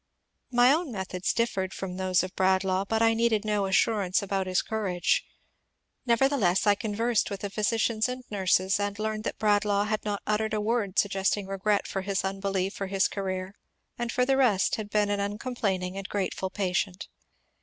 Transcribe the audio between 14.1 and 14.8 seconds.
for the rest